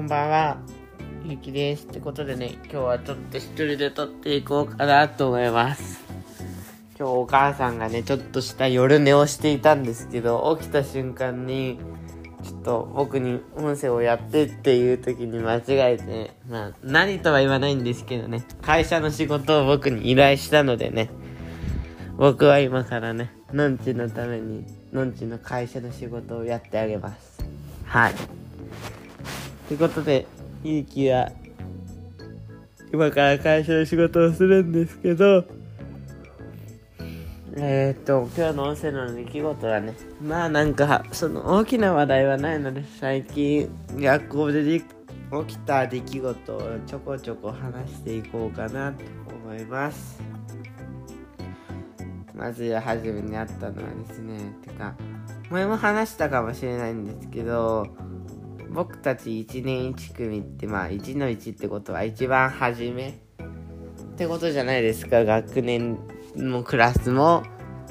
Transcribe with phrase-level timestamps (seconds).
[0.00, 0.56] こんばんは。
[1.26, 1.84] ゆきです。
[1.84, 6.02] ってことでね、今日はちょっと一人で撮っていこうかなと思います。
[6.98, 11.78] 今日お母さんがね、ちょっとした夜寝をしていたんですけど、起きた瞬間に、
[12.42, 21.10] ちょっと僕に音声をやってっていう時に間違えて、まあ、何とは言わないんですけどね、会社の仕事を僕に依頼したのでね、
[22.16, 24.64] 僕は今からね、のんちのために、
[24.94, 27.44] のんちの会社の仕事をやってあげます。
[27.84, 28.39] はい。
[29.70, 30.26] ということで、
[30.64, 31.30] ゆうきは、
[32.92, 35.44] 今から会社の仕事をするんですけど、
[37.54, 44.84] えー、っと、今日の音声の出来事はね、まあなんか、その大きな話題はないので、最近学校で起
[45.46, 50.20] きた出来事をちょこちょこ話していこうかなと思います。
[52.34, 54.96] まずは初めにあったのはですね、てか、
[55.48, 57.86] 前も話したかもしれないんですけど、
[58.72, 65.24] 僕たち1年1組ってまあ1の1ってことは一番初めってことじゃないですか。
[65.24, 65.98] 学年
[66.36, 67.42] もクラスも。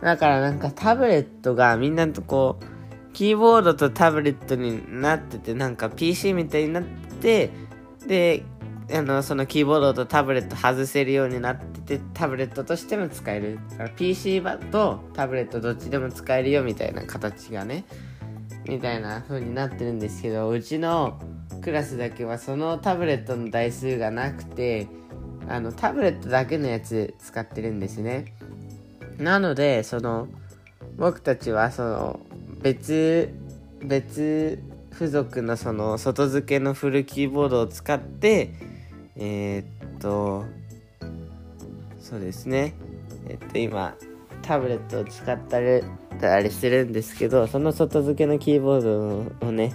[0.00, 6.84] だからなんかタブレットがみんなとこうキーボードとタブレットになっててなんか PC みたいになっ
[7.20, 7.50] て
[8.06, 8.44] で
[8.92, 13.58] あのそのキーボードとタブレット外せるようになっててタブレットとしても使える。
[13.70, 17.84] だから PC 版とタブレットどっちでも使えるよみたいな形がね
[18.66, 21.20] みたいな風になってるんですけどうちの
[21.62, 24.88] クラスだけはそのタブレットの台数がなくて
[25.48, 28.34] あのタブレットだけのやつ使ってるんですね。
[29.18, 30.28] なのでその
[30.96, 32.20] 僕たちはその
[32.60, 33.34] 別
[33.82, 38.54] 別付属のその外付けのフルキーボードを使って
[39.16, 40.44] えー、っと
[42.00, 42.74] そうですね。
[43.28, 43.96] えっと今
[44.42, 45.82] タブレットを使ったり
[46.22, 48.80] たりするんですけどその外付けのキーボー
[49.40, 49.72] ドをね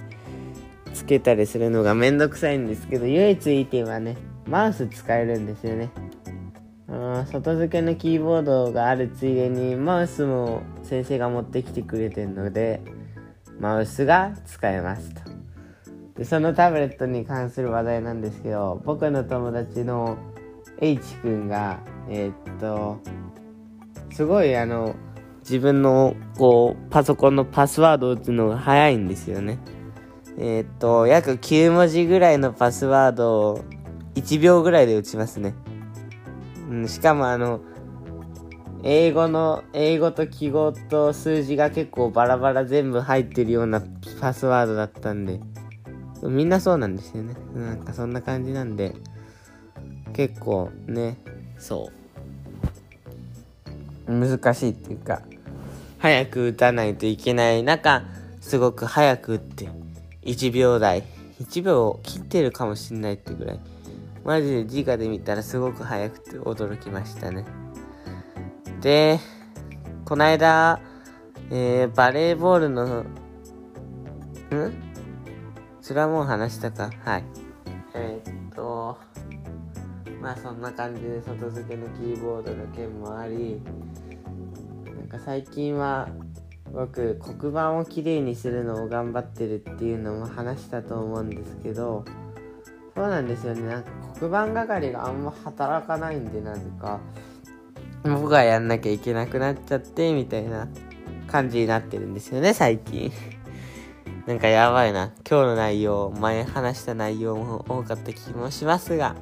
[0.94, 4.16] つけたりするのがめんどくさいんですけど唯一いい点はね
[4.48, 5.92] マウス使えるんですよね。
[7.30, 12.80] 外付けのキーボードがあるついでにマウスも先生が持ってきてくれてるので
[13.60, 15.22] マウスが使えますと。
[16.16, 20.18] でそのタブレットに関する話題なんですけど僕の友達の
[20.80, 23.02] H 君がえー、っと
[24.12, 24.96] すごいあの
[25.50, 29.60] 自分のこうパソコンのパスワードを打つのが早いんですよね。
[30.38, 33.64] えー、っと、約9文字ぐらいのパスワードを
[34.16, 35.56] 1秒ぐらいで打ちますね。
[36.70, 37.62] うん、しかもあの、
[38.84, 43.82] 英語の、英語と記号と数字が結構バラバラ全部入ってるような
[44.20, 45.40] パスワードだったんで、
[46.24, 47.36] みんなそうなんですよね。
[47.56, 48.94] なんかそんな感じなんで、
[50.14, 51.18] 結構ね、
[51.58, 51.90] そ
[54.08, 54.12] う。
[54.12, 55.22] 難しいっていうか、
[56.00, 58.04] 早く打たないといけない中、
[58.40, 59.70] すごく早く打って、
[60.24, 61.04] 1秒台、
[61.42, 63.60] 1秒を切ってるかもしんないってぐらい、
[64.24, 67.46] マジで直で見たらすごく早くて驚きましたね。
[68.82, 69.20] で、
[70.06, 70.80] こないだ、
[71.50, 73.06] えー、バレーボールの、ん？
[75.82, 76.92] それはもう話したか？
[77.04, 77.24] はい。
[77.94, 78.98] えー、っと、
[80.22, 83.62] まあそんな感じで外付けのキーボードの件もあり、
[85.24, 86.10] 最近は
[86.72, 92.04] 僕黒板をきれいにするのを頑張ってるっていうのも話したと思うんですけど
[92.98, 93.62] そうなんですよね。
[93.62, 97.00] なんか黒板係があんま働かないんでなぜか。
[98.04, 100.68] 僕がやんなきゃいけなくなっちゃってみたいな
[101.28, 103.12] 感じになってるんですよね最近。
[104.26, 105.12] なんかやばいな。
[105.30, 109.16] 今日の内容前話した内容も多かった気もしますが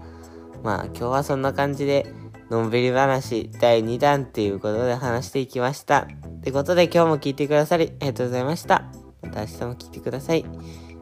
[0.64, 2.14] まあ今日はそんな感じで
[2.50, 6.08] のんびり話第2弾っていうことで話していきました。
[6.38, 8.86] ってことで今日も聞いてくださりありがとうございました。
[9.22, 10.46] また明日も聞いてください。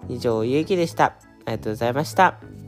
[0.09, 1.05] 以上、ゆうきでした。
[1.05, 2.62] ありがとうございました。